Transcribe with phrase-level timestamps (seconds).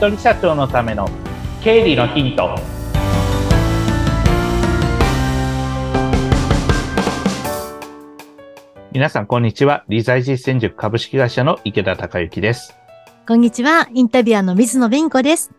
[0.00, 1.06] 人社長のための
[1.62, 2.58] 経理のヒント。
[8.92, 9.84] 皆さんこんにちは。
[9.90, 12.74] 理財実践塾株式会社の池田孝之です。
[13.28, 13.88] こんにちは。
[13.92, 15.50] インタビュアーの水野弁子です。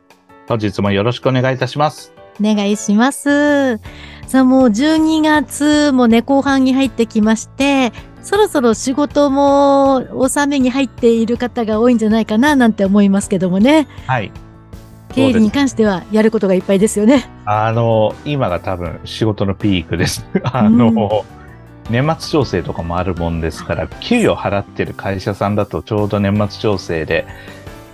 [0.47, 2.11] 本日もよろしくお願いいたします。
[2.39, 3.77] お願いします。
[4.25, 7.91] さあもう12月もね後半に入ってきまして
[8.23, 13.87] そろそろ仕事も納めに入っている方が多いんじゃないかななんて思いますけどもね。
[14.07, 14.31] はい。
[15.13, 17.29] 経理に関してはやることがいっぱいですよね。
[17.45, 20.25] あの、今が多分仕事のピークです。
[20.43, 21.25] あの、
[21.89, 27.27] うん、年末調整とかもあるもんですから、給与払ってる会社さんだとちょうど年末調整で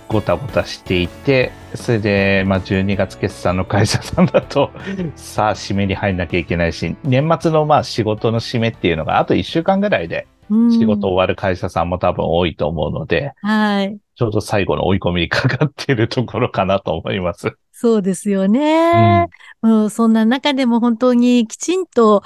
[0.08, 4.70] ごたごたしていて、それで、まあ、12月決算の会社さんだと、
[5.16, 13.98] さあ、締めに入んなきゃいけないし、年末のまあ仕事の締めっていうのが、あと1週間ぐらいで仕事終わる会社さんも多分多いと思うので、はい。
[14.16, 17.56] ちょうど最後の追い込みにかかっているところかなと思います。
[17.72, 19.28] そうですよね。
[19.62, 22.24] うん、そんな中でも本当にきちんと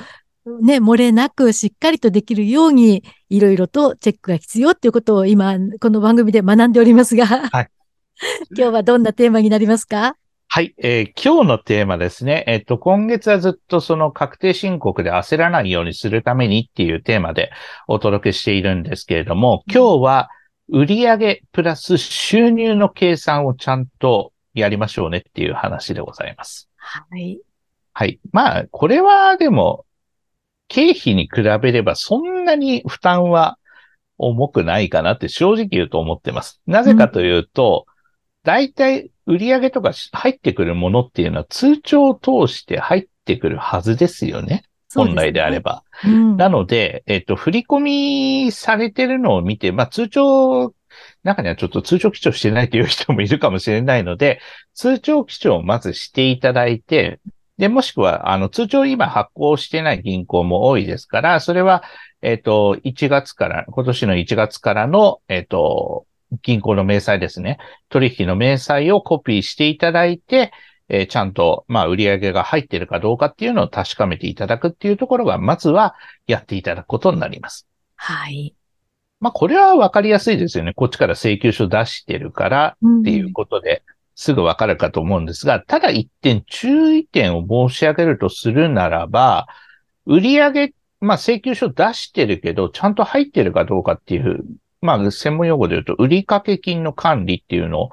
[0.60, 7.68] ね、漏れなくしっかりとできるように、いろいろとチェックが必要っていうことを今、この番組で学んでおりますが、はい。
[8.56, 10.16] 今日はどんなテーマになりますか？
[10.48, 12.44] はい、えー、今日のテーマですね。
[12.46, 17.50] えっ、と、今月はずっとその確定申告で焦らないようにするためにっていうテーマで
[17.88, 20.30] お届けしているんですけれども、今日は
[20.68, 26.68] 売上プラス収入の計算をちゃんとやりましょうねっていう話でございます。
[26.76, 27.40] はい。
[27.94, 28.20] はい。
[28.32, 29.86] まあ、これはでも、
[30.72, 33.58] 経費に比べればそんなに負担は
[34.16, 36.62] 重くないかなって正直言うと思ってます。
[36.66, 37.84] なぜかというと、
[38.42, 44.64] 大体売上とか入ってくるものっていうのは通帳を通して入ってくるはずですよね。
[44.94, 45.84] 本来であれば。
[46.06, 47.80] うん、なので、えっと、振り込
[48.46, 50.74] みされてるのを見て、まあ通帳、
[51.22, 54.40] 中にはちょっと通帳記帳してないという人もいるかもしれないので、
[54.72, 57.20] 通帳記帳をまずしていただいて、
[57.62, 61.84] で、もしくは、あの、通帳今発行してない銀行も多いですから、それは、
[62.20, 66.04] えっ、と、1月から、今年の1月からの、えっ、と、
[66.42, 67.58] 銀行の明細ですね。
[67.88, 70.50] 取引の明細をコピーしていただいて、
[70.88, 75.94] えー、ちゃんと、まあ、売上が入っているかどうかっていうのを確かめていただくっていうところが、まずは
[76.26, 77.68] やっていただくことになります。
[77.94, 78.56] はい。
[79.20, 80.72] まあ、これはわかりやすいですよね。
[80.74, 83.84] こっちから請求書出してるからっていうことで、
[84.14, 89.46] すぐわかるかと思うんですが、ただ一点注意点を申し上げるとするならば、
[90.06, 94.44] 売上まあ、請求書出してるけど、ちゃんと入ってるかどうかっていう
[94.82, 97.90] まあ、専門用語で言うと、売掛金の管理っていうのを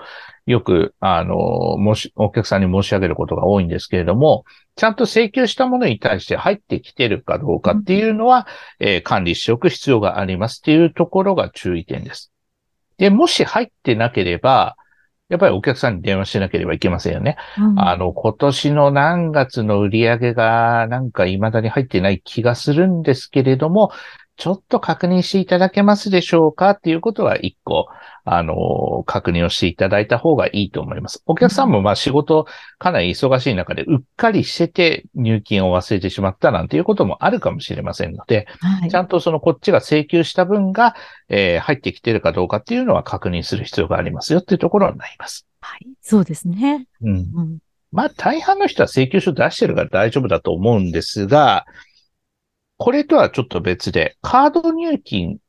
[0.47, 4.43] よく、あの、もし、お客さんに申し上げることが多いんですけれども、
[4.75, 8.47] ちゃんと請求したものに対して入ってきてるかどうかっていうのは、
[8.79, 12.31] うん、えー、管理しておく必要がありますっていうところが注意点です。
[12.97, 14.75] で、もし入ってなければ、
[15.29, 17.37] やっぱりお客さんに電話しなければいけませんよね。
[17.57, 23.91] うん、あの、今年の何月の売り上げがなんか未だに入ってない気がするんですけれども、
[24.39, 27.89] ちょっと確認していただけますでしょうかっていうことは一個、
[28.23, 31.21] あの、確認をしていただいた方がいいと思います。
[31.25, 40.95] お客さんもまあ仕事かなり忙しい中でうっかりしてて入金を忘れてしまったなんていうこともあるかもしれませんので、はい、ちゃんとそのこっちが請求した分が、
[41.27, 45.45] えー、入ってきてるかどうかっていうのは確認する必要がありますよっていうところになります。
[45.59, 45.87] はい。
[46.01, 46.87] そうですね。
[47.01, 47.09] うん。
[47.09, 47.57] うん、
[47.91, 51.65] まあ大半の人は請求書出してるから大丈夫だと思うんですが、
[52.79, 55.39] これとはちょっと別で、カード入金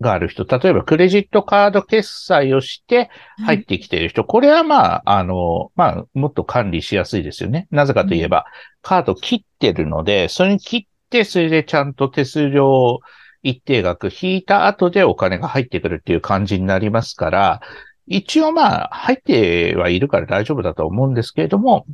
[0.00, 3.10] がある人、例えばクレジットカード決済をして
[3.44, 7.68] 入ってきている人、これはまあ、あの、まあ、もっと管理しやすいですよね。
[7.70, 8.46] なぜかといえば、
[8.80, 13.00] カード切ってるので、それに切って、それでちゃんと手数料
[13.42, 17.60] 一定額引いた後でお金が入ってくるっていう感じになりますから、
[18.06, 21.84] 一応まあ、入ってはいるから大丈夫だと思うんですけれども、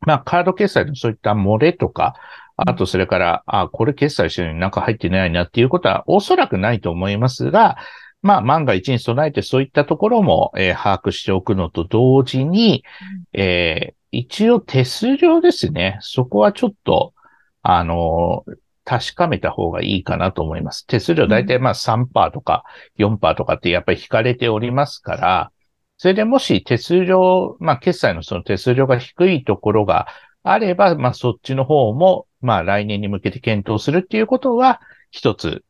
[0.00, 2.14] まあ、カード決済のそういった漏れとか、
[2.56, 7.76] あと、それから、あ、これ決済してるのになんか入ってないなっていうことはおそらくないと思いますが、
[8.22, 12.84] まあ、万が一に備えてそういったところも、えー、把握しておくのと同時に、
[13.32, 15.98] えー、一応手数料ですね。
[16.00, 17.14] そこはちょっと、
[17.62, 20.86] あのー、確かめた方がいいかなと思います。
[20.86, 22.64] 手数料大体まあ3%とか
[22.98, 25.52] 4%とかってやっぱり引かれておりますから、
[25.96, 30.08] それでもし手数料、まあ決済のその手数料が低いところが
[30.42, 34.80] あれば、まあそっちの方も、まあ来年に向けて検討するっていうことは、
[35.10, 35.64] 一つ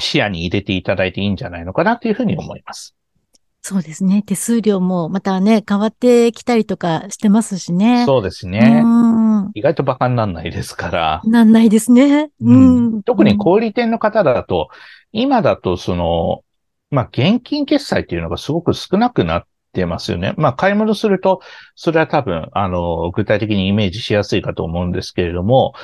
[0.00, 2.94] 視野に入れていただいていいんじゃないのかなというふうに思います。
[3.60, 4.22] そうですね。
[4.22, 8.04] 手数料もまたね、変わってきたりとかしてますしね。
[8.06, 8.82] そうですね。
[9.54, 11.20] 意外と馬鹿にならないですから。
[11.24, 12.30] なんないですね。
[12.40, 14.68] うん、特に小売店の方だと、
[15.12, 16.44] 今だとその、
[16.90, 20.34] まあ、現金決済っていうのがすごく少なくなってますよね。
[20.36, 21.40] まあ、買い物すると、
[21.74, 25.74] それは多分、あの、具体的にイメージしやすいかと思うんですけれども、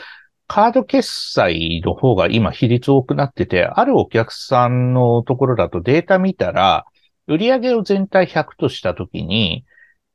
[0.47, 6.85] カード決済の方が今比率多くなってて、あるお客さんのところだとデータ見たら、
[7.27, 9.65] 売上を全体100としたときに、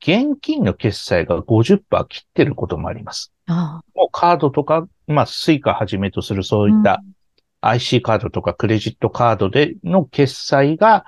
[0.00, 3.32] 現金の決済が50%切ってることもあります。
[3.46, 7.02] あもうカードとか、まあ、スイカはじめとするそういった、
[7.60, 11.04] IC カードとかクレジットカードでの決済が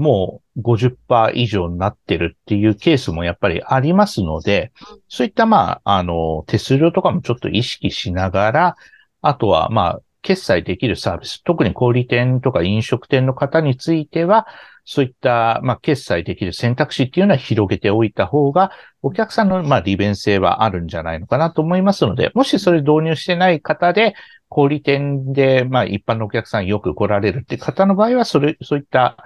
[0.00, 4.72] もう50%以上になってるっていうケースもやっぱりありますので、
[5.08, 8.76] そういったまあ、あの、手数料とかもちょっと意識しながら、
[9.20, 14.46] あとはまあ、決済できるサービス、特に小売店とか飲食店の方については、
[14.86, 18.70] そういった、まあ、決済できる選択肢っていうのは広げておいた方が、
[19.02, 24.14] お客さんの、まあ、利便性はあるんじゃないのかなと思いますので、もしそれ導入してない方で、
[24.48, 29.16] 小売店で、まあ、一般のお客さんよく来られるって方の場合は、それ、そういった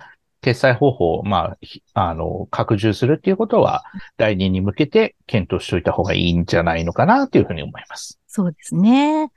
[0.45, 3.83] 決済方法を、まあ、ひあの、拡充するっていうことは、
[4.19, 8.21] 来年に向けて検討しておいた方がいいんじゃないのかなというふうに思います。
[8.27, 9.31] そうですね。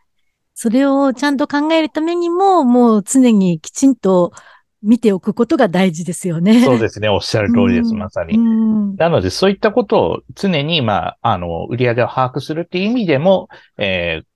[0.54, 4.34] それをちゃんと考えるためにも、もう常にきちんと
[4.84, 6.62] 見ておくことが大事ですよね。
[6.66, 7.08] そうですね。
[7.08, 8.38] おっしゃる通りです、まさに。
[8.38, 8.96] うん。
[8.98, 14.28] なので、そういったことを常に、まあ、あの、売り上げを把握するっていう意味でも、えー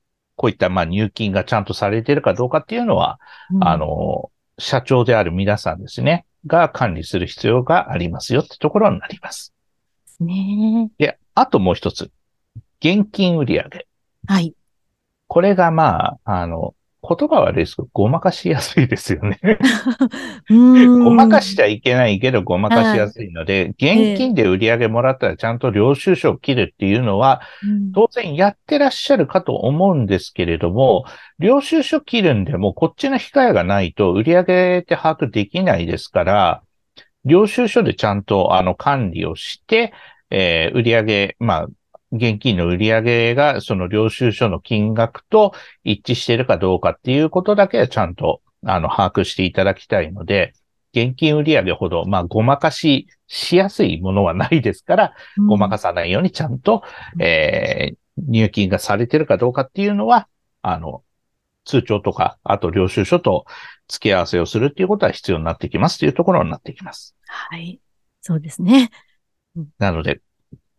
[0.42, 3.20] こういった、まあ、入金がちゃんとされているかどうかっていうのは、
[3.54, 9.54] うんあ、の、社長である皆さんですね、が管理する必要がありますよってところになります。
[10.20, 12.12] ねで、あともう一つ。
[12.80, 13.64] 現金売上。
[14.28, 14.56] はい。
[15.28, 19.40] これがまあ、あの、言葉は悪いですけど、ごまかしやすいですよね。
[20.50, 21.04] うん。
[21.04, 31.06] ごまかしちゃいけないけど、ごまかしやすいので、現金で売り上げもらったらちゃんと領収書を切るっていうのは、うん当然やってらっしゃるかと思うんですけれども、
[31.40, 36.62] 領収書切るんでもこっちの控えがないと売り上げって把握できないですから、
[37.26, 39.94] 領収書でちゃんとあの管理をして、
[40.30, 41.68] えー売り上げ、まあ、
[42.12, 45.54] 現金の売り上げがその領収書の金額と
[45.84, 50.54] 一致しているかどうかっていうことだけはちゃんとあの把握していただきたいので、
[50.94, 55.14] 現金売り上げほど、まあ、ごまかししやすいものはないですから、
[55.48, 56.84] ごまかさないようにちゃんと、
[57.20, 60.28] えー入金がされてるかどうかっていうのは、
[60.62, 61.04] あの、
[61.66, 63.46] 通帳とか、あと領収書と
[63.88, 67.16] 付け合わせをするっていうことは必要になってきますというところになってきます。
[67.28, 67.80] はい。
[68.22, 68.90] そうですね。
[69.78, 70.22] なので、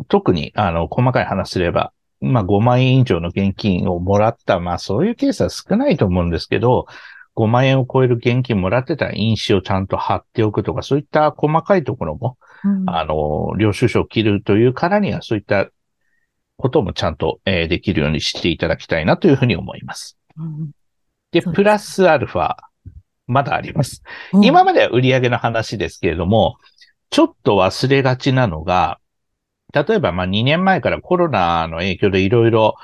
[0.08, 6.86] 特に、あの、細かい話すれば、まあ、5万円以上の現金をもらった、まあ、そういうケースは少ないと思うんですけど、
[7.34, 15.68] 5万円を超える現金もらってたら印紙をちゃんと貼っておくとか、そういった細かいところも、うんあの、領収書を切るというからには、そういった
[16.56, 20.18] こともちゃんと、えーできるようにしていただきたいなというふうに思います。
[20.36, 20.70] うん
[21.32, 22.56] で、ですプラスアルファ、
[23.26, 24.02] まだあります。
[24.32, 26.56] うん今までは売上の話ですけれども、
[27.10, 28.98] ちょっと忘れがちなのが、
[29.72, 32.74] 例えばまあ2年前からコロナの影響でいろいろ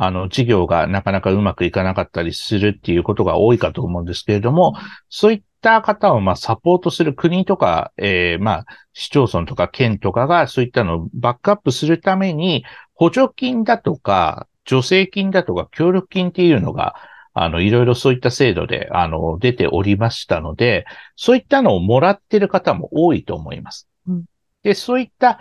[0.00, 4.74] あの事業がなかなかうまくいかなかったりするっていうことが多いかと思うんですけれども、
[5.08, 16.94] そういった方をまあサポートする国とか、えーまあ市町村とか県とかがそういったのをバックアップするために補助金だとか助成金だとか協力金っていうのが
[17.40, 23.88] あの、いろいろそういった制度で、あの、出ておりましたので、そういったのをもらってる方も多いと思います。
[24.08, 24.24] うん
[24.64, 25.38] で、そういった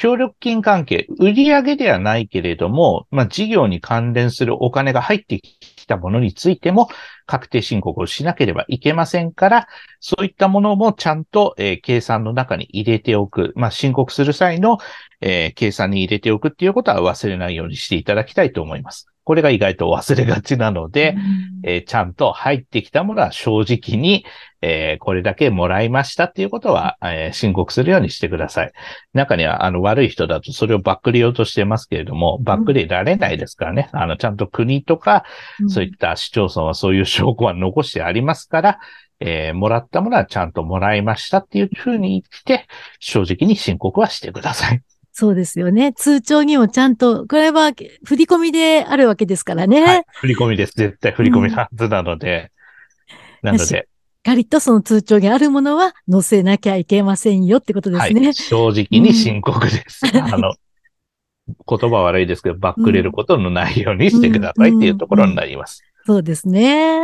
[0.00, 6.88] 協力金関係、売上ではないけれども、まあ、事業に関連するお金が入ってきたものについても、
[7.26, 9.68] 確定申告をしなければいけませんから、
[10.00, 13.52] そういったものもちゃんと、えー計算の中に入れておく。
[13.56, 14.78] まあ、申告する際の、
[15.20, 19.06] えー計算に入れておくっていうことは忘れないようにしていただきたいと思います。
[19.30, 21.14] これが意外と忘れがちなので、
[21.62, 24.24] えーちゃんと入ってきたものは正直に、
[24.60, 28.72] えーこれだけもらいましたっていうことは、えー申告するようにしてください。
[29.14, 33.88] 中には、あの、悪い人だとそれをバックリようとしてますけれども、バックリられないですからね。
[33.92, 35.22] あの、ちゃんと国とか、
[35.60, 38.78] うんそういった市町村はそういう証拠は残してありますから、
[39.20, 42.66] えーもらったものはちゃんともらいましたっていうふうに言って、
[42.98, 44.82] 正直に申告はしてください。
[45.20, 45.92] そうですよね。
[45.92, 47.72] 通帳にもちゃんと、これは
[48.06, 49.82] 振り込みであるわけですからね。
[49.82, 50.04] はい。
[50.14, 50.72] 振り込みです。
[50.74, 52.50] 絶対振り込みのはずなので。
[53.42, 53.84] なのよしで、しっ
[54.24, 58.32] かりとその通帳にあるものは載せなきゃいけませんよってことではいすね。。
[58.32, 60.06] 正直に申告です。
[60.06, 60.54] あの、
[61.68, 65.82] 言葉悪いですけど、バックれることのないようにしてくださいっていうところになります。
[66.06, 66.96] そうですね。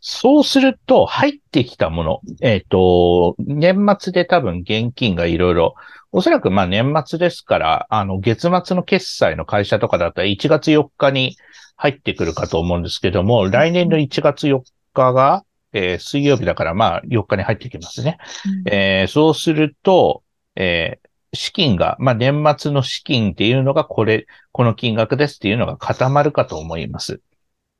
[0.00, 5.74] そうすると、入ってきたもの、えっ、と、年末で多分現金がいろいろ、
[6.12, 11.36] おそらくまあ年末ですから、あの、月末の決済の会社とかだったら1月4日に
[11.76, 14.62] 入ってくるかと思うんですけども、来年の1月4
[14.94, 18.18] 日が、えー水曜日だからまあ4日に入ってきますね。
[18.70, 20.22] えーそうすると、
[20.56, 27.20] えー資金が、まあ、年末の資金っていうのがこれ、この金額ですっていうのが固まるかと思います。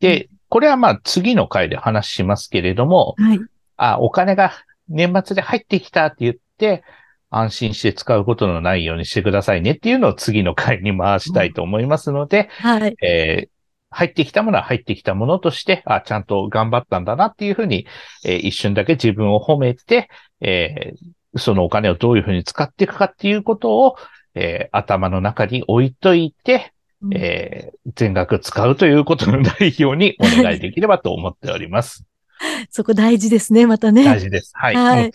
[0.00, 3.41] で、これはまあ次の回で話しますけれども、はい。
[3.77, 4.53] あ、お金が
[4.89, 6.85] 年末で入ってきたって言って、
[7.31, 12.97] 安心して使うことのないようにしてくださいねっていうのを次の回に回したいと思いますので、はい。
[13.03, 13.55] えー
[13.97, 17.87] 入ってきたものは入ってきたものとして、あ、ちゃんと頑張ったんだなっていうふうに、
[18.25, 20.09] えー一瞬だけ自分を褒めて、
[20.41, 23.97] えーそのお金をどういうふうに使っていくかっていうことを、
[24.35, 26.74] えー頭の中に置いといて、うん
[27.13, 32.05] えー全額使うということのないようにお願いできればと思っております。
[32.71, 34.05] そこ大事ですね、またね。
[34.05, 34.53] 大事です。
[34.55, 34.75] はい。
[34.75, 35.13] はい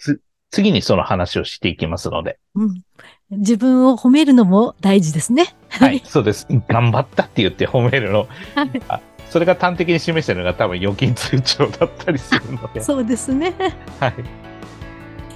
[0.51, 2.39] 次にその話をしていきますので。
[2.55, 2.81] うん。
[3.29, 5.53] 自分を褒めるのも大事ですね。
[5.69, 6.01] はい。
[6.03, 6.47] そうです。
[6.67, 8.27] 頑張ったって言って褒めるの。
[8.55, 12.81] はいあそれが端的に示してるのが多分預金通帳だったりするので。
[12.81, 13.53] そうですね。
[13.99, 14.13] はい。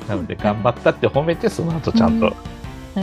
[0.09, 2.31] なので、頑張ったって褒めて、その後ちゃんと、は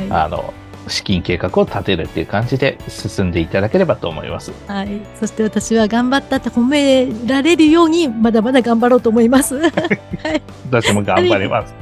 [0.03, 0.11] い。
[0.11, 0.53] あの、
[0.89, 4.53] 資金計画を立てるっていう感じで進んでいただければと思います。
[4.67, 5.01] はい。
[5.19, 9.57] そして私は頑張ったって褒められるように、まだまだ頑張ろうと思います。
[9.61, 10.43] はい。
[10.71, 11.75] 私も頑張ります。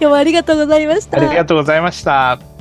[0.00, 1.18] 今日はありがとうございました。
[1.18, 2.51] ありがとうございました。